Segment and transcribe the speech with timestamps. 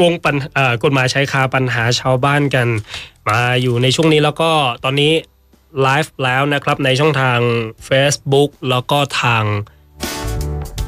[0.00, 0.36] ช่วงปัญ
[0.84, 2.68] กฎหมายใช้คาปัญหาชาวบ้านกัน
[3.28, 4.50] มาอยู่ในช่วงนี้แล้วก็
[4.84, 5.12] ตอนนี้
[5.82, 7.38] ไลฟ์แล้วนะครับในช่องทาง
[7.88, 9.44] Facebook แล้วก็ทาง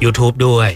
[0.03, 0.69] YouTube ด้วย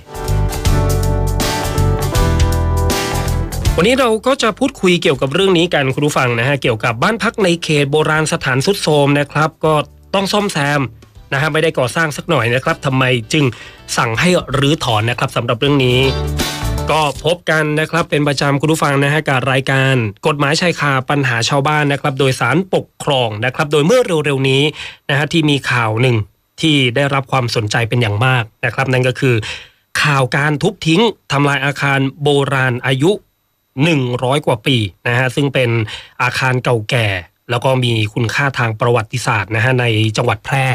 [3.77, 9.73] วันนี้เราก็จะพูดคุยเกี่ยวกับเรื่องนี้กันคุณผู้ฟังนะฮะเกี่ยวกับบ้านพักในเขตโบราณสถานสุดโทมนะครับ ก็
[10.13, 10.81] ต้องซ่อมแซม
[11.33, 13.43] นะฮะไม่ได้ก่อสร้างสักหน่อยนะครับทำไมจึง
[13.97, 15.99] สั่งให้รื้อถอนนะครับสำหรับเรื่องนี้
[16.91, 19.95] ก็พบกันนะครับเป็นประจำคุณผู้ฟังนะฮะกับรายการ
[20.27, 24.63] กฎหมายชายคาปัญหาชาวบ้านนะครับ โดยสารปกครองนะครับ โดยเมื่อเร็วๆนี้
[25.09, 26.15] นะฮะที่มีข่าวหนึ่ง
[26.61, 29.35] ที่ได้รับความสนใจเป็นอย่างมากนะครับ นั่นก็คือ
[30.01, 33.11] ข่าวการทุบทิ้งทำลายอาคารโบราณอายุ
[33.79, 35.69] 100 กว่าปีนะฮะซึ่งเป็น
[36.21, 37.07] อาคารเก่าแก่
[37.49, 39.85] แล้วก็มีคุณค่าทางประวัติศาสตร์นะฮะใน
[40.17, 40.65] จังหวัดแพร่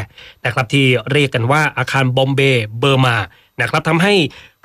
[0.45, 3.17] นะครับที่เรียกกันว่าอาคารบอมเบย์เบอร์มา
[3.61, 4.13] นะครับทำให้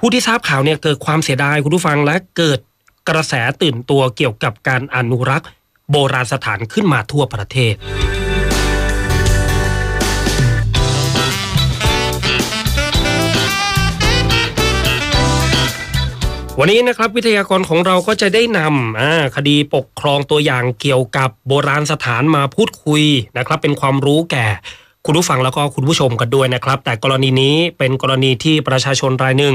[0.00, 2.58] ผู้ที่ทราบข่าวเนี่ยเกิดความเสียดายคุณผู้ฟังและเกิด
[3.08, 5.48] กระแสตื่นตัวเกี่ยวกับการอนุรักษ์
[5.90, 7.74] โบราณสถานขึ้นมาทั่วประเทศ
[16.58, 23.02] วันนี้นะครับวิทยากรของเราก็จะได้นำคดีปกครองตัวอย่างเกี่ยวกับโบราณสถานมาพูดคุย
[23.38, 24.46] นะครับ เป็นความรู้แก่
[25.06, 29.54] คุณผู้ฟังแล้วก็คุณผู้ชมกันด้วยนะครับ แต่กรณีนี้เป็นกรณีที่ประชาชนรายหนึ่ง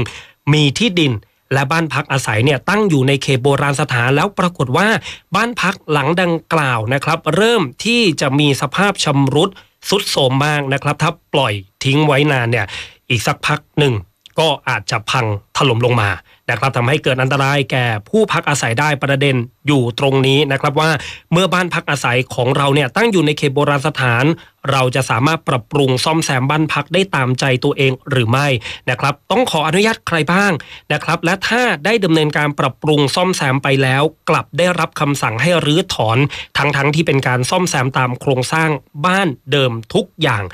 [0.52, 1.12] มีที่ดิน
[1.52, 4.88] และบ้านพักอาศัยเนี่ยตั้งอยู่ในเขตโบราณสถานแล้วปรากฏว่า
[5.34, 9.50] บ้านพักหลังดังกล่าวนะครับ เริ่มที่จะมีสภาพชำรุด
[9.88, 11.52] สุดโทรมมากนะครับ ถ้าปล่อย
[11.84, 12.66] ทิ้งไว้นานเนี่ย
[13.10, 13.94] อีกสักพักหนึ่ง
[14.38, 16.08] ก็อาจจะพังถล่มลงมา
[16.52, 19.36] นะครับทำให้เกิดอันตรายแก่ผู้พักอาศัยได้ประเด็น
[19.66, 20.90] อยู่ตรงนี้นะครับว่า
[21.32, 24.24] เมื่อบ้านพักอาศัยของเราเนี่ยตั้งอยู่ในเขตโบราณสถาน
[24.70, 28.46] เราจะสามารถปรับปรุงซ่อมแซมบ้านพักได้ตามใจตัวเองหรือไม่
[28.90, 30.52] นะครับต้องขออนุญาตใครบ้าง
[30.92, 36.18] นะครับและถ้าได้ดำเนินการปรับปรุงซ่อมแซมไปแล้ว กลับได้รับคำสั่งให้รื้อถอน
[36.58, 38.70] ทั้งๆทที่เป็นการซ่อมแซมตามโครงสร้าง
[39.06, 40.44] บ้านเดิมทุกอย่าง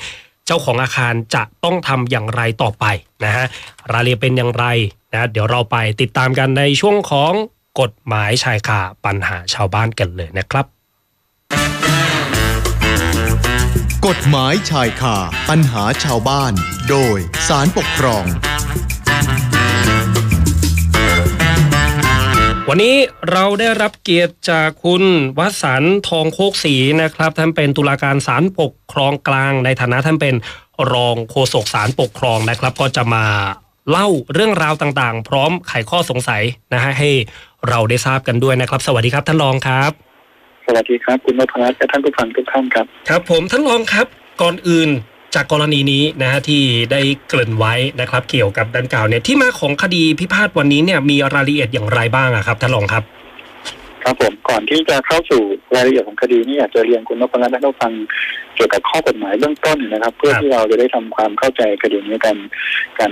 [0.50, 2.84] เจ้าของอาคารจะต้องทำอย่างไรต่อไป
[3.25, 3.47] นะฮะ
[3.92, 4.64] รายละเอียดเป็นอย่างไร
[5.12, 7.32] นะเดี๋ยวเราไปติดตามกันในช่วงของ
[7.81, 10.66] กฎหมายชายคาปัญหาชาวบ้านกันเลยนะครับ
[14.06, 15.16] กฎหมายชายคา
[15.50, 16.53] ปัญหาชาวบ้าน
[16.91, 18.25] โดยสารปกครอง
[22.71, 22.97] วันนี้
[23.33, 25.03] เราได้รับเกียรติจากคุณ
[25.39, 30.34] วสันทองโคกศรีนะครับท่านเป็นตุลาการศาลปกครองกลาง ในฐานะท่านเป็น
[30.93, 33.25] รองโฆษกศาลปกครองนะครับ ก็จะมา
[33.91, 36.43] เล่าเรื่องราวต่างๆ พร้อมไขข้อสงสัย
[36.73, 37.11] นะฮะให้
[37.69, 39.91] เราได้ทราบกันด้วยนะครับ สวัสดีครับท่านรองครับ
[40.67, 44.07] สวัสดีครับ คุณนพรัตน์และท่านผู้ฟังทุกท่านครับ ครับ ผมท่านรองครับ
[44.43, 44.91] ก่อนอื่น
[45.34, 46.62] จากกรณีนี้นะฮะที่
[46.93, 53.05] ได้เกริ่นไว้นะครับ เกี่ยวกับดังกล่าวเนี่ยที่มาของคดีพิพาทวันนี้เนี่ยมีรายละเอียดอย่างไรบ้างอะครับท่านรองครับ
[54.05, 55.43] ครับผมก่อนที่จะเข้าสู่
[55.75, 57.93] รายละเอียดของคดีนี้อยากจะเรียนคุณนพรัตน์และท่านผู้ฟัง
[58.55, 62.37] เกี่ยวกับข้อกฎหมายเบื้องต้นนะครับ เพื่อที่เราจะได้ทำความเข้าใจคดีนี้กัน
[62.99, 63.10] กัน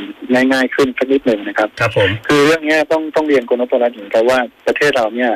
[0.52, 5.30] ง่าย ๆ ขึ้นสักนิดหนึ่งนะครับ ครับผมคือเรื่องนี้ต้องต้องเรียนคุณนพรัตน์เหมือนกันว่าประเทศเราเนี่ย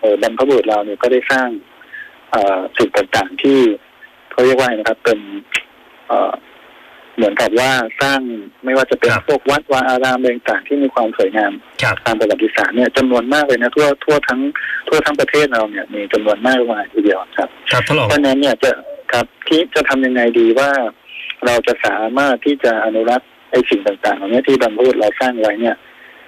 [0.00, 1.48] เออบรรพบุรุษเราเนี่ยก็ได้สร้าง
[2.30, 3.58] เอ่อสิ่งต่างๆที่
[4.30, 5.18] เขาเรียกว่าไงนะครับเป็น
[6.10, 6.32] เอ่อ
[7.16, 7.70] เหมือนกับว่า
[8.02, 8.20] สร้าง
[8.64, 14.40] ไม่ว่าจะเป็นครับพวกวัดวาอารามอะไรต่างๆที่มีความสวยงามครับตามประวัติศาสตร์เนี่ยจำนวนมากเลยนะทั่วทั่วทั้ง
[14.88, 18.70] ทั่วทั้งประเทศเราเนี่ยมีจำนวนมากมายทีเดียวครับครับท่านรองเพราะฉะนั้นเนี่ยจะ
[19.12, 20.70] ครับที่จะทำยังไงดีว่า
[21.46, 25.76] เราจะสามารถที่จะอนุรักษ์ไอ้สิ่งต่างๆเหล่านี้ที่บรรพบุรุษเราสร้างไว้เนี่ย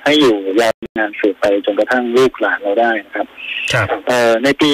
[0.05, 3.27] ให้อยู่ยาวนานสืบไปจนกระทั่งลูกหลานเราได้นะครับ
[3.73, 4.73] ครับเอ่อในปี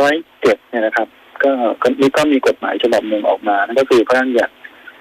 [0.00, 1.08] 2507 เนี่ยนะครับ
[1.44, 1.52] ก็
[1.82, 4.52] ก็นี่ก็มีกฎหมายฉบับหนึ่งออกมานั่นก็คือพระราชบัญญัติ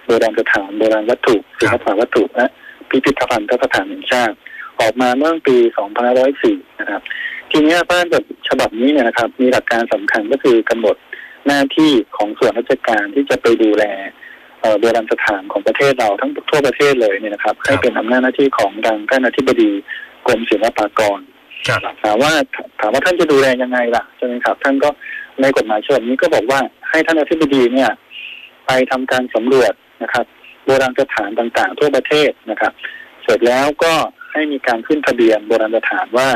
[0.05, 2.47] โบราณสถานโบราณวัตถุศิลปวัตถุและ
[2.89, 4.35] พิพิธภัณฑ์สถานแห่งชาติ
[4.81, 5.57] ออกมาเมื่อปี
[6.19, 7.01] 2504 นะครับ
[7.51, 10.95] ทีนี้พระราชบัญญัติฉบับนี้เนี่ยนะครับ มีหลักการสำคัญก็คือกำหนด
[11.47, 13.83] หน้าที่ของส่วนราชการที่จะไปดูแล
[14.61, 19.71] เอ่อโบราณสถานของประเทศเราทั้งทั่วประเทศเลยเนี่ยนะครับ ให้เป็นอำนาจหน้าที่ของทางท่านอธิบดี
[20.27, 21.19] กรมศิลปากร
[21.67, 22.33] ครับถามว่า
[22.79, 24.89] ถามว่าท่านจะดูแลยังไงล่ะใช่ไหมครับ ท่านก็
[25.41, 26.59] ในกฎหมายฉบับนี้ก็บอกว่า
[26.89, 27.91] ให้ท่านอธิบดีเนี่ย
[28.65, 29.73] ไปทำการสำรวจ
[30.03, 30.25] นะครับ
[30.65, 32.73] โบราณสถานต่างๆ ทั่วประเทศนะครับ
[33.23, 33.93] เสร็จแล้วก็
[34.33, 36.29] ให้มีการขึ้นทะเบียนโบราณสถานว่า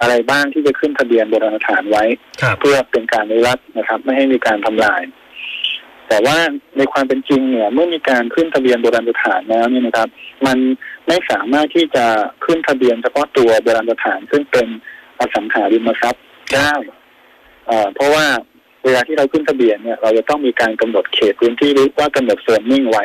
[0.00, 2.04] อะไรบ้างที่จะขึ้นทะเบียนโบราณสถานไว้
[2.42, 5.02] ครับเพื่อเป็นการอนุรักษ์นะครับ ไม่ให้มีการทำลาย
[6.08, 6.38] แต่ว่า
[6.78, 10.08] ในความเป็นจริงเนี่ย เมื่อมีการขึ้นทะเบียนโบราณสถานแล้วเนี่ยนะครับ
[10.46, 10.58] มัน
[11.08, 12.04] ไม่สามารถที่จะ
[12.44, 14.66] ขึ้นทะเบียนเฉพาะตัวโบราณสถาน ซึ่งเป็น
[15.18, 16.24] อสังหาริมทรัพย์
[16.54, 16.72] ได้
[17.66, 18.26] เอ่อเพราะว่า
[18.84, 23.04] เวลาที่เราขึ้นทะเบียนเนี่ยเราจะต้องมีการกำหนดเขตพื้นที่หรือว่ากำหนดโซนนิ่งไว้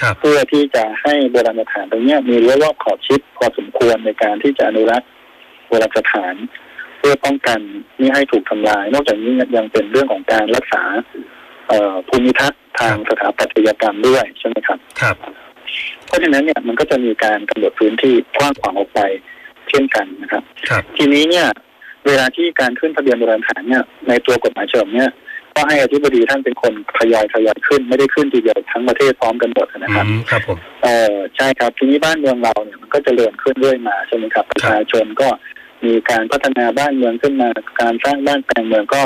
[0.00, 5.08] ครับเพื่อที่จะให้โบราณสถานตรงเนี้ยมีรั้วรอบขอบชิดพอสมควรในการที่จะอนุรักษ์
[5.68, 6.34] โบราณสถาน
[7.00, 7.60] พื่อป้องกัน
[7.98, 10.82] ไม่ให้ถูกทำลาย นอกจากนี้ยังเป็นเรื่องของการรักษา
[11.68, 15.16] เอ่อภูมิทัศน์ทางสถาปัตยกรรมด้วยใช่ไหมครับครับ
[16.06, 19.00] เพราะฉะนั้นเนี่ยมันก็จะมีการกำหนดพื้นที่กว้างขวางออกไป
[19.70, 21.46] เช่นกันนะครับครับทีนี้เนี่ย
[22.06, 25.10] เวลาที่การขึ้นทะเบียนโบราณสถานเนี่ยในตัวกฎหมายฉบับเนี่ย
[25.54, 35.28] ก็ให้อธิบดีท่านเป็นคนทยอยทยอยขึ้น ไม่ได้ขึ้นทีเดียวทั้งประเทศพร้อมกันหมดนะครับอืมครับผมเออใช่ครับทีนี้บ้านเมืองเราเนี่ยมันก็จเจริญขึ้นเรื่อยมาใช่ไหมครับประชาชนก็
[35.84, 37.48] มีการพัฒนาบ้านเมืองขึ้นมา
[37.80, 39.02] การสร้างบ้านแปลงเมืองก็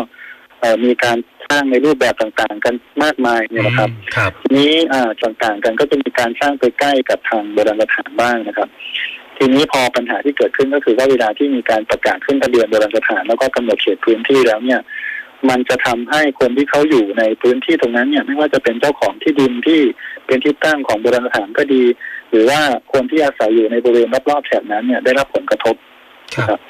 [0.60, 1.18] เอ่อมีการ
[1.48, 8.68] สร้างในรูปแบบต่างๆ กันมากมายเนี่ยนะครับอืมครับทีนี้อ่าต่างๆกันก็จะมีการสร้างไปใกล้กับทางโบราณสถานบ้างนะครับ
[9.36, 14.80] ทีนี้พอปัญหาที่เกิดขึ้นก็คือว่าเวลาที่มีการประกาศขึ้นทะเบียนโบราณสถานแล้วก็กำหนดเขตพื้นที่แล้วเนี่ย
[15.48, 19.80] มันจะทำให้คนที่เขาอยู่ในพื้นที่ตรงนั้นเนี่ยไม่ว่าจะเป็นเจ้าของที่ดินที่
[20.26, 21.82] เป็นที่ตั้งของโบราณสถานก็ดี
[22.30, 22.60] หรือว่า
[22.92, 25.76] คนที่อาศัยอยู่ในบริเวณรอบๆแถบนั้นเนี่ยได้รับผลกระทบ
[26.48, 26.60] ครับ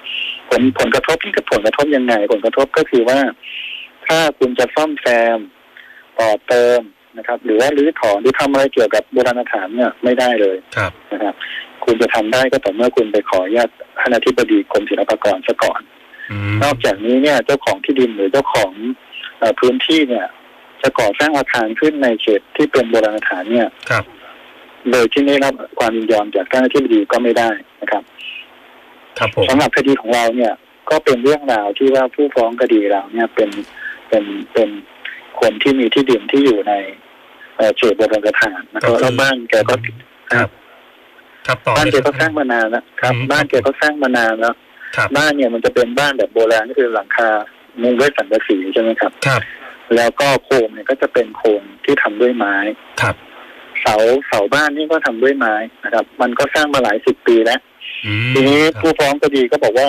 [0.48, 3.18] ผลผลกระทบที่กับผลกระทบยังไง ผลกระทบก็คือว่า
[4.06, 5.06] ถ้าคุณจะซ่อมแซ
[5.36, 5.38] ม
[6.18, 6.80] ต่อเติม
[7.18, 11.34] นะครับ หรือว่ารื้อถอนหรือทำอะไรเกี่ยวกับโบราณสถานเนี่ยไม่ได้เลยครับนะครับ
[11.84, 13.68] คุณจะทำได้ก็ต่อเมื่อคุณไปขออนุญาต
[14.00, 15.80] ท่านอธิบดีกรมศิลปากรซะก่อน
[16.30, 18.72] อืมนอกจากนี้เนี่ยเจ้าของที่ดินหรือเจ้าของ
[19.38, 20.26] เออพื้นที่เนี่ย
[20.82, 24.04] จะก่อสร้างอาคารขึ้นในเขตที่เป็นโบราณสถานเนี่ยครับ
[24.90, 27.50] โดยที่ไม่ได้รับความยินยอมจากท่านอธิบดีก็ไม่ได้
[27.80, 28.02] นะครับ
[29.18, 30.52] ครับผมสำหรับคดีของเราเนี่ย
[30.90, 33.50] ก็เป็นเรื่องราวที่ว่าผู้ฟ้องคดีเราเนี่ยเป็น
[34.08, 34.68] เป็นเป็น
[35.40, 36.72] คนที่มีที่ดินที่อยู่ใน
[37.56, 39.74] เอ่อเขตโบราณสถานนะครับแล้วบ้านแกก็
[40.32, 40.48] ครับ
[41.46, 44.54] ครับต่อบ้านเลยแกคก็รับสร้างมานานแล้วครับอืมบ้านแกก็สร้างมานานแล้ว
[44.96, 47.28] ครับบ้านเนี่ยมันจะเป็นบ้านแบบโบราณก็คือหลังคา
[47.82, 49.40] มุงด้วยสังกะสีใช่ไหมครับครับ
[49.96, 52.54] แล้วก็โครงเนี่ยก็จะเป็นโครงที่ทำด้วยไม้
[53.02, 53.14] ครับ
[53.82, 53.96] เสา
[54.28, 55.54] เสาบ้านนี่ก็ทำด้วยไม้
[55.84, 57.60] นะครับ มันก็สร้างมาหลายสิบปีแล้ว
[58.06, 59.88] อืมทีนี้ครับผู้ฟ้องคดีก็บอกว่า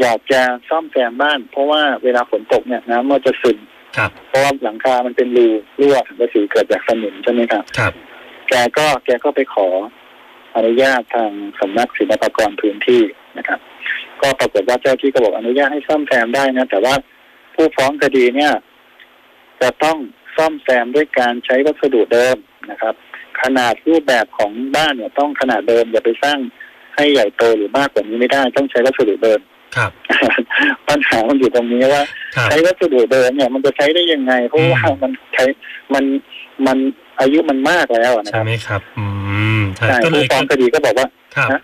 [0.00, 3.58] อยากจะซ่อมแซมบ้าน เพราะว่าเวลาฝนตกเนี่ยน้ำมันจะซึม
[3.96, 5.46] ครับเพราะว่าหลังคามันเป็นรู
[5.80, 7.92] รั่วสังกะสีเกิดจากสนิมใช่ไหมครับครับ
[8.48, 9.68] แกก็แกก็ไปขอ
[10.58, 13.02] อนุญาตทางสำนักศิลปากรพื้นที่
[13.38, 13.60] นะครับ
[14.20, 16.94] ก็ปรากฏว่าเจ้าที่ก็บอกอนุญาตให้ซ่อมแซมได้นะ แต่ว่า
[17.54, 18.52] ผู้ฟ้องคดีเนี่ย
[19.60, 19.98] จะต้อง
[20.36, 22.36] ซ่อมแซมด้วยการใช้วัสดุเดิม
[22.70, 22.94] นะครับ
[23.42, 26.38] ขนาดรูปแบบของบ้านเนี่ยต้องขนาดเดิมอย่าไปสร้าง
[26.96, 29.40] ให้ใหญ่โตหรือมากกว่านี้ไม่ได้ ต้องใช้วัสดุเดิม
[29.76, 29.90] ครับ
[30.88, 32.02] ปัญหามันอยู่ตรงนี้ว่า
[32.36, 35.44] ครับใช้วัสดุเดิมเนี่ย มันจะใช้ได้ยังไงเพราะว่าอืมมันใช้
[35.94, 36.04] มัน
[36.66, 36.78] มัน
[37.20, 38.82] อายุมันมากแล้วอะนะคใช่รับไหมครับ
[39.28, 41.60] อืมใช่ใช่ก็เลผู้ยฟ้องคดีก็บอกว่าครับฮะ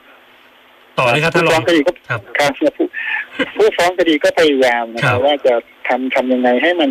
[0.98, 2.86] ต่อเลยครับท่านผู้รฟ้อองงคดีก็ครับครับผู้
[3.56, 5.54] ผู้ฟ้องคดีก็พยายามนะคครัรับบว่าจะ
[5.88, 6.90] ทำทำยังไงให้มัน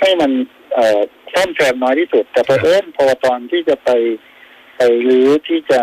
[0.00, 0.30] ให้มัน
[0.74, 1.00] เอ่อ
[1.34, 3.90] ซ่อมแซมน้อยที่สุด แต่พอครับเอิญพอตอนที่จะไป
[4.76, 5.80] ไปรื้อที่จะ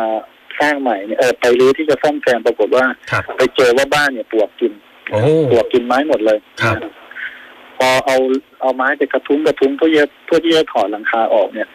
[0.59, 4.73] สร้างใหม่เนี่ยเออไปรื้อที่จะซ่อมแซมปรากฏว่าครับไปเจอว่าบ้านเนี่ยปลวกกิน
[5.09, 5.19] โอ้
[5.51, 6.77] ปลวกกินไม้หมดเลยครับ
[7.77, 8.17] พอเอา
[8.61, 11.67] เอาไม้ไปกระทุ้งกระทุ้งเพื่อที่จะเพื่อที่จะถอดหลังคาออกเนี่ย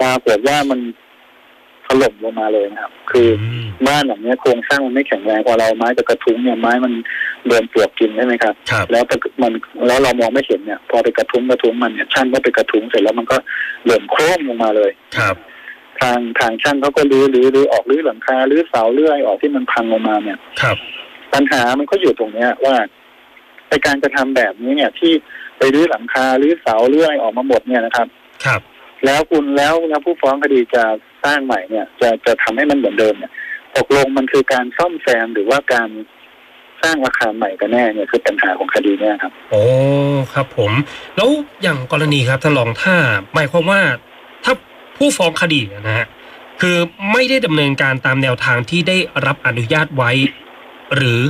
[0.00, 0.80] ปรากฏว่ามัน
[1.86, 6.92] ถล่มลงมาเลยนะครับ คืออมบ้านหลังเนี้ยโครงสร้างมันไม่แข็งแรงพอเราเอาไม้ไปกระทุ้งเนี่ยไม้มัน
[7.46, 9.52] โดนปลวกกินใช่ไหมครับครับแล้วปรากฏมัน
[9.86, 13.36] แล้วเรามองไม่เห็นเนี่ย พอไปกระทุ้งกระทุ้งมันเนี่ยช่างก็ไปกระทุ้งเสร็จแล้วมันก็
[13.86, 15.36] หล่นโครมลงมาเลยครับ
[16.00, 20.76] ทางทางช่างเขาก็รื้อรื้อรื้อออกรื้อหลังคารื้อเสารื้ออะไรออกที่มันพังลงมาเนี่ยครับ
[21.34, 22.76] ปัญหามันก็อยู่ตรงเนี้ยว่า
[23.68, 25.12] ในการกระทำแบบนี้เนี่ย ที่
[25.58, 28.06] ไปรื้อหลังคารื้อเสารื้ออะไรออกมาหมดเนี่ยนะครับ
[28.44, 28.60] ครับ
[29.04, 30.84] แล้วคุณแล้วแล้วผู้ฟ้องคดีจะ
[31.24, 33.32] สร้างใหม่เนี่ย จะจะทำให้มันเหมือนเดิมเนี่ย
[33.76, 35.88] ตกลงมันคือการซ่อมแซมหรือว่าการ
[36.82, 39.62] สร้างอาคารใหม่กันแน่เนี่ยคือปัญหาของคดีเนี่ยครับโอ้
[40.34, 40.72] ครับผม
[41.16, 41.28] แล้ว
[41.62, 42.96] อย่างกรณีครับท่านรองถ้า
[43.34, 43.80] หมายความว่า
[44.44, 44.54] ถ้า
[44.96, 46.06] ผู้ฟ้องคดีนะฮะ
[46.60, 46.76] คือ
[47.12, 50.10] ไม่ได้ดำเนินการตามแนวทางที่ได้รับอนุญาตไว้
[50.94, 51.20] หรือ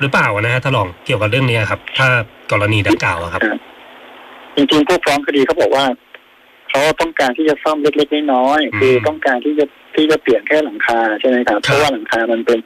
[0.00, 2.08] หรือเปล่านะฮะท่านรองเกี่ยวกับเรื่องนี้ครับ ถ้า
[2.52, 3.42] กรณีดังกล่าวอะครับ
[4.56, 5.84] จริงๆผู้ฟ้องคดีเขาบอกว่า
[6.72, 9.64] เขาต้องการที่จะซ่อมเล็กๆน้อยอืมๆคือต้องการที่จะ
[9.94, 12.58] ที่จะเปลี่ยนแค่หลังคาใช่ไหมครับครับเพราะว่าหลังคามันเป็น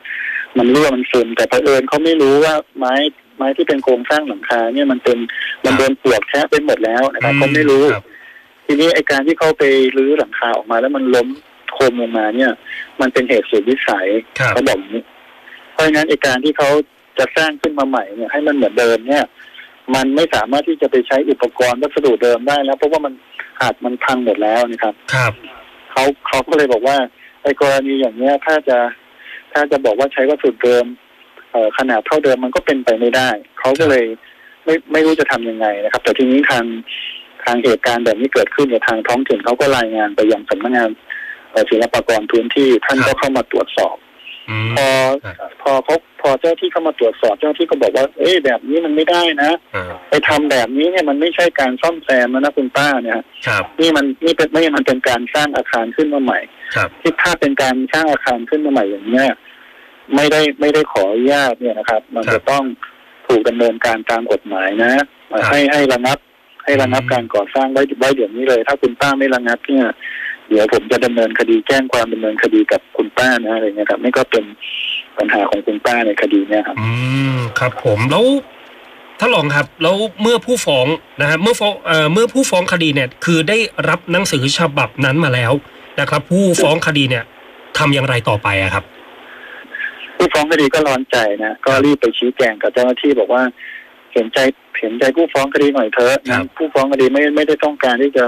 [0.59, 2.95] มันรั่วมันซึมแต่เผอิญเขาไม่รู้ว่าไม้
[3.37, 5.19] ไม้ที่เป็นโครงสร้างหลังคาเนี่ยมันเป็น
[5.65, 8.05] มันโดนปลวกแทะไปหมดแล้วนะครับเขาไม่รู้ครับ
[8.67, 9.65] ทีนี้ไอการที่เขาไป
[9.97, 11.29] รื้อหลังคาออกมา แล้วมันล้ม
[11.75, 12.53] โคมลงมาเนี่ย
[13.01, 14.09] มันเป็นเหตุสุดวิสัย
[14.39, 15.03] ครับเขาบอกอย่างนี้
[15.73, 16.71] เพราะฉะนั้นไอการที่เขา
[17.19, 19.25] จะสร้างขึ้นมาใหม่เนี่ย ให้มันเหมือนเดิมเนี่ย
[19.95, 23.13] มันไม่สามารถที่จะไปใช้อุปกรณ์วัสดุเดิมได้แล้วเพราะว่ามัน
[23.61, 25.33] หักมันพังหมดแล้วนะครับ ครับ
[25.93, 26.97] เขาเขาก็เลยบอกว่า
[27.43, 28.79] ไอกรณีอย่างเนี้ยถ้าจะ
[29.53, 30.87] ถ้าจะบอกว่าใช้วัสดุเดิม
[31.51, 34.05] เอ่อขนาดเท่าเดิมมันก็เป็นไปไม่ได้ เขาก็เลย
[34.65, 36.65] ไม่ไม่รู้จะทำยังไงนะครับ แต่ทีนี้ทาง
[37.45, 40.91] ทางเหตุการณ์แบบนี้เกิดขึ้นในยทางท้องถิ่นเขาก็รายงานไปยังสำนักงาน
[41.51, 44.06] เอ่อศิลปากรพื้นที่ท่านครัก็บเข้ามาตรวจสอบอืม
[44.77, 44.89] พอ
[45.25, 56.39] ครับพอเขาพอเจ้าที่เข้ามาตรวจสอบเจ้าที่ก็บอกว่า เอ้ยแบบนี้มันไม่ได้นะอ่าไปทำแบบนี้เนี่ยมันไม่ใช่การซ่อมแซมแล้วนะคุณป้าเนี่ยครับนี่มันนี่เป็นไม่มันเป็นการสร้างอาคารขึ้นมาใหม่
[56.77, 59.29] ครับที่ถ้าเป็นการสร้างอาคารขึ้นมาใหม่อย่างเนี้ย
[60.15, 62.65] ไม่ได้ไม่ได้ขออนุญาตเนี่ยนะครับ มันจะต้อง
[63.27, 64.91] ถูกดำเนินการตามกฎหมายนะ
[65.51, 66.19] ให้ให้ระงับ
[66.65, 69.87] ให้ระงับการก่อสร้างไว้ไว้เดี๋ยวนี้เลย ถ้าคุณป้าไม่ระงับเนี่ย
[70.49, 74.45] เดี๋ยวผมจะดำเนินคดีแจ้งความดำเนินคดีกับคุณป้านะอะไรเงี้ยครับนี่ก็เป็น
[75.19, 76.91] ปัญหาของคุณป้าในคดีเนี่ยครับ อื
[77.35, 78.25] มครับ ผมแล้ว
[79.21, 80.87] ถ้าลองครับแล้วเมื่อผู้ฟ้อง
[81.21, 85.53] นะฮะเมื่อฟ้องเอ่อเมื่อผู้ฟ้องคดีเนี่ย คือได้รับหนังสือฉบับนั้นมาแล้ว
[86.01, 87.25] นะครับ ผู้ฟ้องคดีเนี่ย
[87.79, 88.85] ทำอย่างไรต่อไปอะครับ
[90.17, 93.43] ผู้ฟ้องคดีก็ร้อนใจนะก็รีบไปชี้แจงกับเจ้าหน้าที่บอกว่า
[94.13, 94.39] เห็นใจ
[94.81, 98.25] เห็นใจผู้ฟ้องคดีหน่อยเถอะครันะบผู้ฟ้องคดีไม่ไม่ได้ต้องการที่จะ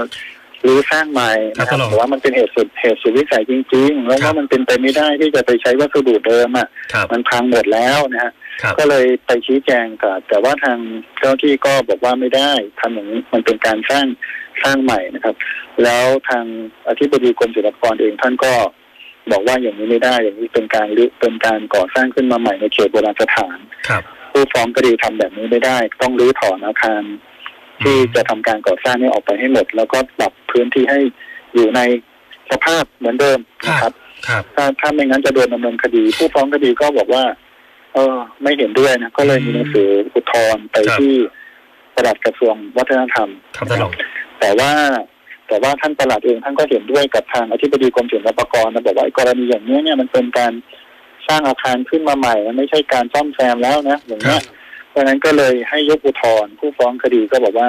[0.67, 10.79] รื้อสร้างใหม่นะคครัรับบตลอดแต่ว่ามันเป็นเหตุสุดเหตุสุดวิสัยจริง ๆ แล้วครัว่าบมันเป็นไปไม่ได้ที่จะไปใช้วัสดุเดิมอะครับมันพังหมดแล้วนะฮะครับก็เลยไปชี้แจงกับแต่ว่าทาง
[11.17, 14.05] เจ้าหน้าที่ก็บอกว่าไม่ได้ทำอย่างนี้มันเป็นการสร้าง
[14.63, 15.35] สร้างใหม่นะครับ
[15.83, 16.45] แล้วทาง
[16.87, 18.53] อธิบดีกรมศิลปากรเองท่านก็
[19.31, 27.03] บอกว่าอย่างนี้ไม่ได้ อย่างนี้เป็นการรื้อเป็นการก่อสร้างขึ้นมาใหม่ในเขตโบราณสถานครับผู้ฟ้องคดีทำแบบนี้ไม่ได้ ต้องรื้อถอนอาคาร
[27.83, 30.99] ที่จะทำการก่อสร้างนี้ออกไปให้หมด แล้วก็ปรับพื้นที่ให้
[31.53, 31.81] อยู่ใน
[32.51, 33.93] สภาพเหมือนเดิมนะครับ
[34.27, 37.23] ครับถ้าถ้าไม่งั้นจะโดนดำเนินคดี ผู้ฟ้องคดีก็บอกว่า
[37.93, 41.13] เออ ไม่เห็นด้วยนะก็เลยมีหนังสืออุทธรณ์ไปครับที่
[41.95, 43.91] ปลัดกระทรวงวัฒนธรรมครับท่านรอง
[44.39, 44.71] แต่ว่า
[45.47, 50.53] แต่ว่าท่านปลัดเองท่านก็เห็นด้วยกับทางอธิบดีกรมศิลปากรนะบอกว่าไอ้กรณีอย่างนี้เนี่ยมันเป็นการ
[51.27, 54.43] สร้างอาคารขึ้นมาใหม่มันไม่ใช่การซ่อมแซมแล้วนะอย่างครัเงี้บย
[54.89, 57.67] เพราะนั้นก็เลยให้ยกอุทธรณ์ผู้ฟ้องคดีก็บอกว่า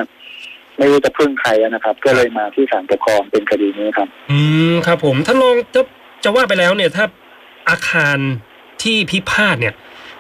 [0.79, 4.39] ไม่รู้จะพึ่งใครนะครับ ก็เลยมาที่ศาลปกครองเป็นคดีนี้ครับ อื
[4.71, 5.83] มครับ ผมท่านรองจะ
[6.25, 7.05] จะว่าไปแล้วเนี่ย ถ้า
[7.71, 8.17] อาคาร
[8.83, 9.75] ที่พิพาทเนี่ย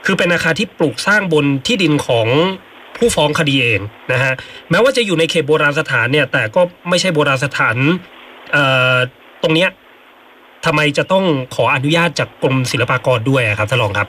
[0.06, 2.26] คือเป็นอาคารที่ปลูกสร้างบนที่ดินของ
[2.96, 3.80] ผู้ฟ้องคดีเอง
[4.12, 4.32] นะฮะ
[4.70, 7.76] แม้ว่าจะอยู่ในเขตโบราณสถานเนี่ย แต่ก็ไม่ใช่โบราณสถาน
[8.52, 8.64] เอ่
[8.94, 8.96] อ
[9.42, 9.70] ตรงเนี้ย
[10.66, 14.08] ทำไมจะต้องขออนุญาตจากกรมศิลปากรด้วยครับท่านรองครับ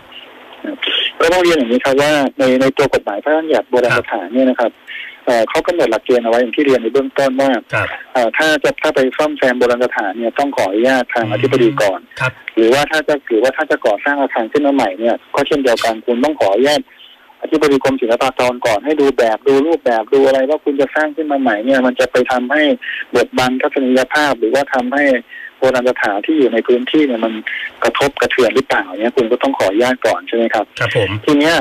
[1.22, 4.72] ก็ต้องเรียนอย่างนี้ครับว่าในในตัวกฎหมายพระราชบัญญัติโบราณสถานเนี่ยนะครับ
[5.26, 16.82] เอ่อเขากำหนดหลักเกณฑ์เอาไว้อย่างที่เรียนในเบื้องต้นว่าครับเอ่อถ้าจะถ้าไปซ่อมแซมโบราณสถานเนี่ยต้องขออนุญาตทางอืมอธิบดีก่อนครับหรือว่าถ้าจะหรือว่าถ้าจะก่อสร้างอาคารขึ้นมาใหม่เนี่ยก็เช่นเดียวกันคุณต้องขออนุญาต
[17.42, 22.64] อธิบดีกรมศิลปากรก่อนให้ดูแบบดูรูปแบบดูอะไรว่าคุณจะสร้างขึ้นมาใหม่เนี่ยมันจะไปทำให้
[23.16, 25.06] บดบังทัศนียภาพ หรือว่าทำให้
[25.62, 27.34] โบราณสถานที่อยู่ในพื้นที่เนี่ยมัน
[27.84, 31.56] กระทบกระเทือนหรือเปล่าเนี่ยคุณก็ต้องขออนุญาตก่อนใช่ไหมครับครับผมทีเนี้ย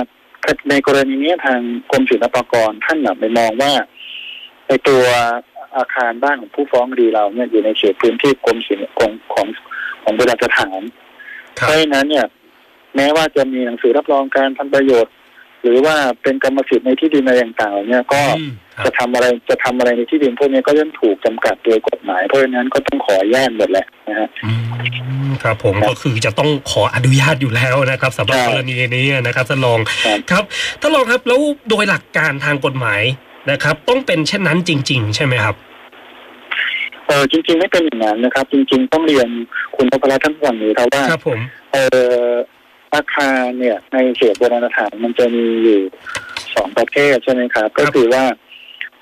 [0.71, 3.73] ในกรณีเนี้ยทางกรมศิลปากรท่านหนับไปมองว่า
[4.66, 5.02] ในตัว
[5.76, 9.47] อาคารบ้านของผู้ฟ้องคดีเราเนี่ยอยู่ในเขตพื้นที่กรมศิลปของของ
[10.02, 10.80] ของโบราณสถาน
[11.59, 12.26] ครัเพบราะฉะนั้นเนี่ย
[12.97, 15.12] แม้ว่าจะมีหนังสือรับรองการทำประโยชน์
[15.62, 24.50] หรือว่าเป็นกรรมสิทธิ์ในที่ดินอะไรต่างๆเนี่ยก็อืมครัจะบทำอะไรจะทำอะไรในที่ดินพวกนี้ก็ย่อมถูกจำกัดโดยกฎหมายเพราะฉะนั้นก็ต้องขออนุญาตหมดแหละนะฮะอื
[25.29, 30.45] มครับผมก็คือจะต้องขออนุญาตอยู่แล้วนะครับสำหรับใช่กรณีนี้นะครับท่านรองครับครับ
[30.81, 31.40] ท่านรองครับแล้ว
[31.71, 33.02] โดยหลักการทางกฎหมาย
[33.50, 35.57] นะครับ ต้องเป็นเช่นนั้นจริง ๆ ใช่ไหมครับ
[37.07, 39.29] เออจริง ๆ ไม่เป็นอย่างนั้นนะครับ จริง ๆ ต้องเรียน
[39.76, 41.38] คุณพระพลท่านฝั่งนี้ครับว่าครับผม
[41.73, 41.85] เอ่
[42.25, 42.29] อ
[42.94, 45.80] อาคารเนี่ยในเขตโบราณสถานมันจะมีอยู่
[46.54, 48.25] สองประเภทใช่ไหมครับ ก็คือว่า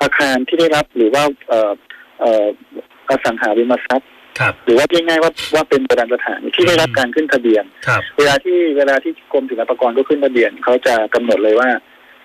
[0.02, 1.72] อาคารที่ได้รับหรือว่าเอ่อ
[2.20, 2.46] เอ่อ
[3.08, 4.08] อสังหาริมทรัพย์
[4.40, 11.70] ครับหรือว่าเรียกง่ายๆว่าว่าเป็นโบราณสถานที่ได้รับการขึ้นทะเบียนครับเวลาที่เวลาที่กรมศิลปากรก็ขึ้นทะเบียนเขาจะกำหนดเลยว่า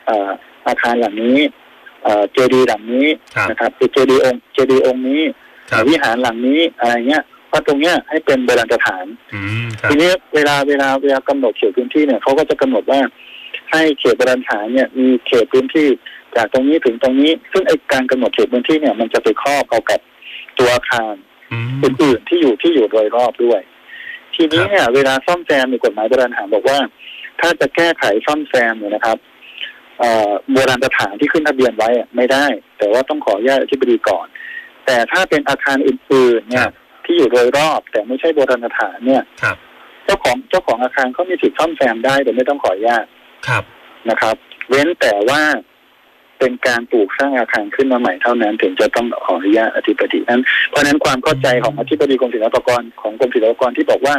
[0.05, 0.29] เอ่อ
[0.67, 1.37] อาคารหลังนี้
[2.31, 5.21] เจดีหลังนี้ครับนะครับเจดีองเจดีองค์นี้
[5.71, 13.01] ครับวิหารหลังนี้อะไรเงี้ย ว่าตรงเนี้ยให้เป็นโบราณสถานอืมครับทีนี้เวลาเวลาเวลากำหนดเขตพื้นที่เนี่ยเขาก็จะกำหนดว่า
[13.71, 15.87] ให้เขตโบราณสถานเนี่ยมีเขตพื้นที่
[16.35, 19.99] จากตรงนี้ถึงตรงนี้ ซึ่งไอการกำหนดเขตพื้นที่เนี่ยมันจะไปครอบเอากับ
[20.59, 21.15] ตัวอาคาร
[21.51, 23.61] อืมอื่นๆที่อยู่ที่อยู่โดยรอบด้วย
[24.35, 26.79] ทีนี้เนี่ย เวลาซ่อมแซมในกฎหมายโบราณสถานบอกว่า
[27.39, 29.17] ถ้าจะแก้ไขซ่อมแซมเนี่ยนะครับ
[29.99, 32.45] เอ่อโบราณสถานที่ขึ้นทะเบียนไว้อะไม่ได้
[32.77, 34.27] แต่ว่าต้องขออนุญาตอธิบดีก่อน
[34.85, 36.73] แต่ถ้าเป็นอาคารอื่นๆคเนี่รัยบ
[37.05, 39.57] ที่อยู่โดยรอบ แต่ไม่ใช่โบราณสถานเนี่ยครับ
[40.05, 43.05] เจ้าของเจ้าของอาคารเขามีสิทธิ์ซ่อมแซมได้โดยไม่ต้องขออนุญาต
[43.47, 43.63] ครับ
[44.09, 44.35] นะครับ
[44.69, 45.41] เว้นแต่ว่า
[46.39, 54.15] เป็นการปลูกสร้างอาคารขึ้นมาใหม่เท่านั้น ถึงจะต้องขออนุญาตอธิบดีนั้นเพราะฉะนั้นความเข้าใจของอธิบดีกรมศิลปากรของกรมศิลปากรที่บอกว่า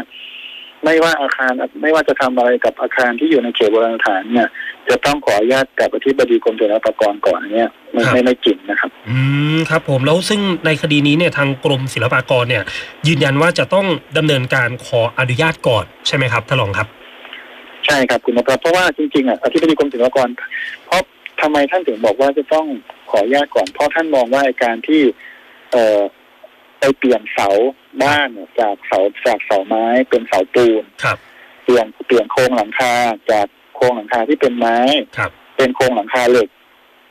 [0.84, 4.48] ไม่ว่าอาคารไม่ว่าจะทำอะไรกับอาคารที่อยู่ในเขตโบราณสถานเนี่ย
[4.88, 9.16] จะต้องขออนุญาตกับอธิบดีกรมศิลปากรก่อนอันเนี่ยไม่ครับไม่ไม่จริงนะครับ อื
[9.56, 12.64] มครับ ผมแล้วซึ่งในคดีนี้เนี่ยทางกรมศิลปากรเนี่ย
[13.08, 13.86] ยืนยันว่าจะต้อง
[14.16, 16.88] ดำเนินการขออนุญาตก่อนใช่ไหมครับท่านรองครับ
[17.86, 20.28] ใช่ครับคุณนพรัตน์เพราะว่าจริงๆอะอธิบดีกรมศิลปากร
[20.86, 21.02] เพราะ
[21.40, 22.66] ทำไมท่านถึงบอกว่าจะต้อง
[23.10, 25.02] ขออนุญาตก่อนเพราะท่านมองว่าไอ้การที่
[25.72, 26.00] เอ่อ
[26.84, 27.48] ไปเปลี่ยนเสา
[28.02, 31.18] บ้านเนี่ยจากเสาจากเสาไม้เป็นเสาปูนครับ
[31.64, 32.92] เปลี่ยนเปลี่ยนโครงหลังคา
[33.30, 34.78] จากโครงหลังคาที่เป็นไม้
[35.18, 36.48] ครับ เป็นโครงหลังคาเหล็ก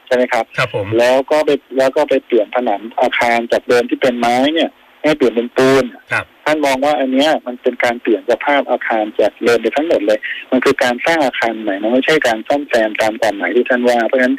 [0.05, 4.69] ใช่ไหมครับ ครับผมแล้วก็ไปแล้วก็ไปเปลี่ยนผนังอาคารจากเดิมที่เป็นไม้เนี่ย
[5.03, 10.19] ให้เปลี่ยนเป็นปูนครับท่านมองว่าอันเนี้ยมันเป็นการเปลี่ยนสภาพอาคารจากเดิมไปทั้งหมดเลย
[10.51, 14.35] มันคือการสร้างอาคารใหม่มันไม่ใช่การซ่อมแซมตามความหมายที่ท่านว่า เพราะฉะนั้น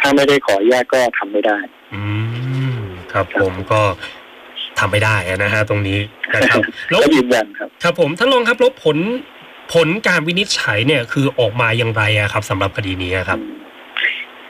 [0.00, 1.58] ถ้าไม่ได้ขออนุญาตก็ทำไม่ได้
[1.94, 2.00] อื
[2.54, 2.55] ม
[3.12, 3.80] ครับ ผมก็
[4.78, 5.98] ทำไม่ได้นะฮะตรงนี้
[6.34, 6.60] นะครับ
[6.90, 8.98] แล้วก็ยืนยันครับครับผมท่านรองครับแล้วผล
[9.74, 13.38] ผลการวินิจฉัยเนี่ยคือออกมาอย่างไรอะครับสำหรับคดีนี้อะครับ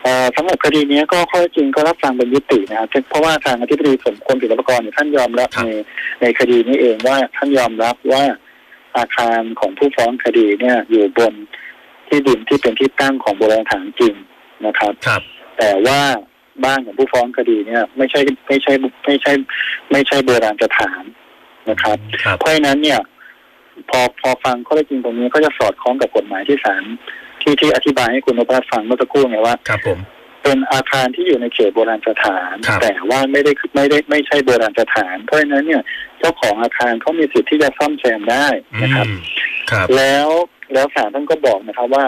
[0.03, 5.73] เอ่อสำหรับคดีเนี้ยก็ข้อเท็จจริงก็รับฟังเป็นยุตินะครับเพราะว่าทางอธิบดีสมคมศิลปากรเนี่ยท่านยอมรับครับใน
[6.23, 8.25] ในคดีนี้เองว่าท่านยอมรับว่า
[8.97, 11.35] อาคารของผู้ฟ้องคดีเนี่ยอยู่บน
[12.09, 14.15] ที่ดินที่เป็นที่ตั้งของโบราณสถานจริง
[14.67, 15.23] นะครับครับ
[15.59, 16.01] แต่ว่า
[16.65, 18.73] บ้านของผู้ฟ้องคดีเนี่ย ไม่ใช่ไม่ใช่
[19.05, 19.33] ไม่ใช่
[19.93, 21.03] ไม่ใช่โบราณสถาน
[21.71, 23.01] นะครับครับ เพราะฉะนั้นเนี่ย
[23.91, 26.83] พอพอฟังข้อเท็จจริงตรงนี้ก็จะสอดคล้องกับกฎหมายที่ศาล
[27.43, 29.99] ที่ที่อธิบายให้คุณนพรัตน์ฟังเมื่อสักครู่ไงว่าครับผม
[30.43, 35.83] เป็นอาคารที่อยู่ในเขตโบราณสถานครับแต่ว่าไม่ได้ไม่ได้ไม่ใช่โบราณสถาน เพราะฉะนั้นเนี่ย
[36.19, 38.47] เจ้าของอาคารเขามีสิทธิ์ที่จะซ่อมแซมได้
[38.83, 39.21] นะครับอืม
[39.71, 40.29] ครับ แล้ว
[40.73, 42.05] แล้วศาลท่านก็บอกนะครับว่า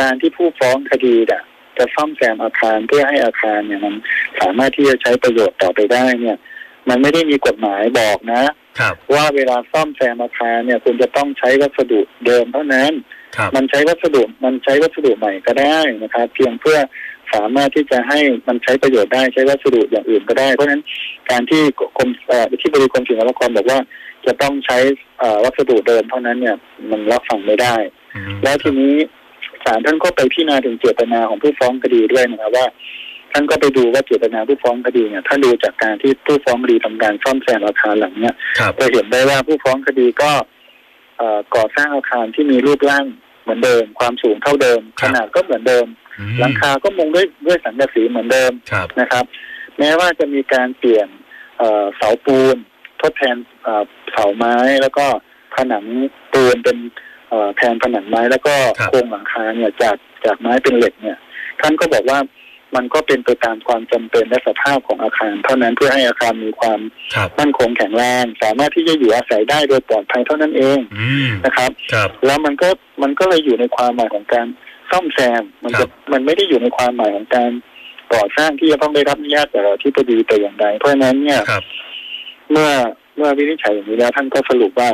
[0.00, 1.42] การที่ผู้ฟ้องคดีน่ะ
[1.78, 3.94] จะซ่อมแซมอาคารเพื่อให้อาคารเนี่ยมัน
[4.40, 6.36] สามารถที่จะใช้ประโยชน์ต่อไปได้เนี่ย
[6.88, 8.42] มันไม่ได้มีกฎหมายบอกนะ
[8.80, 12.92] ครับว่าเวลาซ่อมแซมอาคารเนี่ยคุณจะต้องใช้วัสดุเดิมเท่านั้น
[13.36, 16.78] ครับมันใช้วัสดุมันใช้วัสดุใหม่ก็ได้นะครับเพียงเพื่อ
[17.34, 20.82] สามารถที่จะให้มันใช้ประโยชน์ได้ใช้วัสดุอย่างอื่นก็ได้ เพราะฉะนั้น
[21.30, 21.62] การที่
[21.98, 23.78] กรมเอ่อที่บริกรมศิลปากรบอกว่า
[24.26, 24.78] จะต้องใช้
[25.18, 26.56] เอ่อวัสดุเดิมเท่านั้นเนี่ย
[26.90, 27.74] มันรับฟังไม่ได้
[28.14, 28.94] อืมแล้วทีนี้
[29.64, 32.66] ศาลท่านก็ไปพิจารณาถึงเจตนาของผู้ฟ้องคดีด้วยนะครับว่า
[33.32, 40.32] ท่านก็ไปดูว่าเจตนาผู้ฟ้องคดีเนี่ยถ้าดูจากการที่ผู้ฟ้องคดีทำการซ่อมแซมอาคารหลังเนี่ยครับจะเห็นได้ว่าผู้ฟ้องคดีก็
[41.16, 43.04] เอ่อก่อสร้างอาคารที่มีรูปร่าง
[43.42, 45.86] เหมือนเดิม ความสูงเท่าเดิมครัขบนาดก็เหมือนเดิม
[46.18, 49.24] อืมหลังคาก็มุงด้วยด้วยสังกะสีเหมือนเดิมครับนะครับ
[49.78, 51.08] แม้ว่าจะมีการเปลี่ยน
[51.58, 52.56] เอ่อเสาปูน
[53.00, 55.06] ทดแทนเอ่อเสาไม้แล้วก็
[55.54, 55.84] ผนัง
[56.32, 57.13] ปูนเป็นเอ่อ
[57.56, 58.54] แทนผนังไม้แล้วก็
[58.90, 61.18] โครงหลังคาเนี่ยจากจากไม้เป็นเหล็กเนี่ย
[61.60, 62.18] ท่านก็บอกว่า
[62.76, 66.80] มันก็เป็นไปตามความจำเป็นและสภาพของอาคาร เท่านั้นเพื่อให้อาคารมีความ
[67.14, 72.68] ครับมั่นคงแข็งแรง สามารถที่จะอยู่อาศัยได้โดยปลอดภัยเท่านั้นเองอืมนะครับครับแล้วมันก็
[73.02, 74.46] มันก็เลยอยู่ในความหมายของการ
[74.90, 77.50] ซ่อมแซม มันครัจะบมันไม่ได้อยู่ในความหมายของการ
[78.14, 81.62] ก่อสร้างที่จะต้องได้รับอนุญาตจากที่ปดีแต่อย่างใดเพราะฉะนั้นเนี่ยครับ
[82.50, 82.68] เมื่อ
[83.16, 84.88] เมื่อวินิจฉัยอย่างนี้แล้วท่านก็สรุปว่า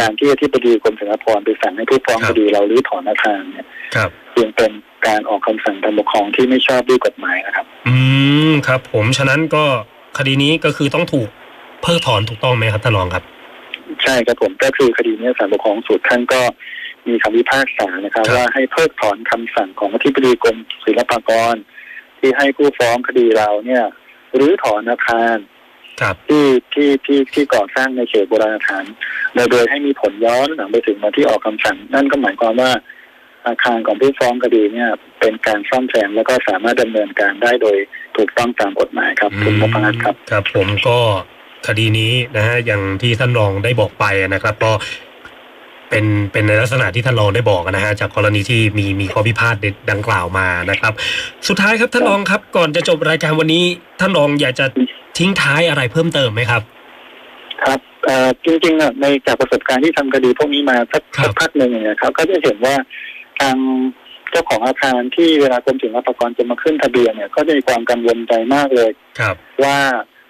[0.00, 4.70] การที่อธิบดีกรมศิลปากรไปสั่งให้ผู้ฟ้องครัคบดีเรารื้อถอนอาคารเนี่ยครับจึงเป็น
[5.06, 7.94] การออกคำสั่งทางปกครองที่ไม่ชอบด้วยกฎหมายนะครับ อื
[8.48, 9.64] มครับ ผมฉะนั้นก็
[10.18, 11.28] คดีนี้ก็คือต้องถูก
[11.82, 13.24] เพิกถอนถูกต้องไหมครับท่านรองครับ
[14.02, 16.40] ใช่ครับผมก็คือคดีนี้ศาลปกครองสูตรท่านก็
[17.08, 21.54] มีคำพิพากษานะครับครับว่าให้เพิกถอนคำสั่งของอธิบดีกรมศิลปากร
[22.18, 23.84] ที่ให้ผู้ฟ้องคดีเราเนี่ย
[24.38, 25.57] รื้อถอนอาคารครับ
[26.28, 28.84] ที่ที่ที่ที่ก่อสร้างในเขตโบราณสถาน
[29.34, 32.70] โดยโดยให้มีผลย้อนหลังไปถึงวันที่ออกคำสั่ง นั่นก็หมายความว่า
[33.46, 37.76] อาคารของผู้ฟ้องคดีเนี่ย เป็นการซ่อมแซมแล้วก็สามารถดำเนินการได้โดย
[38.16, 40.98] ถูกต้องตามกฎหมายครับคุณมพรัตน์ครับ ครับ ผมก็
[41.66, 44.72] คดีนี้นะฮะอย่างที่ท่านรองได้บอกไปนะครับก็
[45.90, 49.56] เป็นเป็นในลักษณะที่ท่านรองได้บอกนะฮะจากกรณีที่มีมีข้อพิพาท
[49.90, 50.92] ดังกล่าวมานะครับ
[51.48, 53.64] สุดท้ายครับท่านรองครับ ก่อนจะจบรายการวันนี้
[54.00, 54.66] ท่านรองอยากจะ
[55.18, 56.62] ทิ้งท้ายอะไรเพิ่มเติมไหมครับ
[57.64, 62.74] ครับเอ่อจริงๆอะในจากประสบการณ์ที่ทำคดีพวกนี้มาสักครับสักพักหนึ่งเนี่ยครับก็จะเห็นว่า
[63.40, 63.56] ทาง
[64.30, 69.78] เจ้าของอาคารที่เวลากรมศิลปากรจะมาขึ้นทะเบียนเนี่ย ก็จะมีความกังวลใจมากเลยครับ ว่า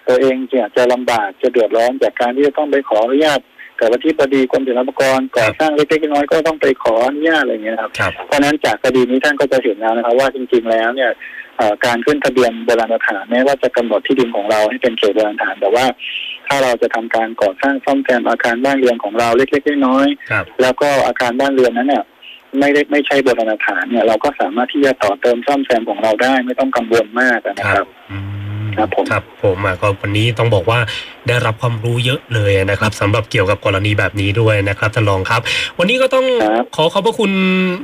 [0.08, 3.40] ตัวเองเนี่ยจะลำบากจะเดือดร้อนจากการที่จะต้องไปขออนุญาต
[3.80, 11.47] กับอธิบดีกรมศิลปากรก่อสร้างเล็กๆน้อยๆก็ต้องไปขออนุญาตอะไรอย่างเงี้ยครับครับเพราะฉะนั้นจากคดีนี้ท่านก็จะเห็นแล้วนะครับว่าจริง ๆแล้วเนี่ยเอ่อ
[11.84, 15.86] การขึ้นทะเบียนโบราณสถานแม้ว่าจะกำหนดที่ดินของเราให้เป็นเขตโบราณสถาน แต่ว่า
[16.46, 22.04] ถ้าเราจะทำการก่อสร้างซ่อมแซมอาคารบ้านเรือนของเราเล็กๆน้อยๆแล้วก็อาคารบ้านเรือนนั้นเนี่ย
[22.58, 27.86] ไม่ได้ไม่ใช่โบราณสถานเนี่ยเราก็สามารถที่จะต่อเติมซ่อมแซมของเราได้ไม่ต้องกังวลมากนะครับ
[28.78, 30.78] ครับผมครับผมอะก็วันนี้ต้องบอกว่า
[31.28, 35.40] ได้รับความรู้เยอะเลยนะครับสำหรับเกี่ยวกับกรณีแบบนี้ด้วยนะครับท่านรองครับ
[35.78, 37.32] วันนี้ก็ต้องครับขอขอบพระคุณ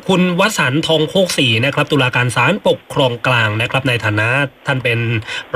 [0.09, 4.28] คุณวสันต์ทองโคกศรีนะครับ ตุลาการศาลปกครองกลางนะครับ ในฐานะ
[4.66, 4.98] ท่านเป็น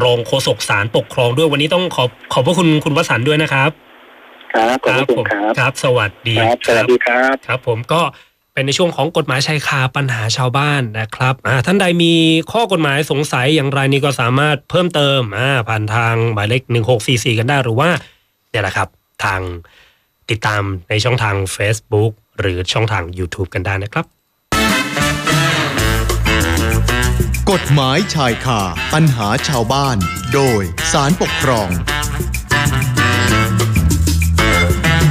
[0.03, 3.71] รองโฆษกศาลปกครองด้วยวันนี้ต้องขอบขอบพระคุณคุณวสันต์ด้วยนะครับ
[4.55, 8.01] ครับขอบพระผคุณมครับครับ สวัสดีครับสวัสดีครับ ครับ ผมก็
[8.59, 11.35] เป็นในช่วงของกฎหมายชายคาปัญหาชาวบ้านนะครับ
[11.67, 12.15] ท่านใดมี
[12.53, 15.21] ข้อกฎหมายสงสัยอย่างไรนี่ก็สามารถเพิ่มเติม
[15.69, 16.63] ผ่านทางหมายเลข
[17.01, 17.91] 1644 กันได้หรือว่า
[18.51, 18.89] เนี่ยแหละครับ
[19.25, 19.41] ทาง
[20.31, 24.05] ติดตามในช่องทาง Facebook หรือช่องทาง YouTube กันได้นะครับ
[27.51, 28.61] กฎหมายชายคา
[28.95, 29.97] ปัญหาชาวบ้าน
[30.35, 31.69] โดยสารปกครอง